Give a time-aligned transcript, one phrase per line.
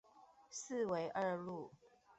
[0.49, 1.69] 四維二路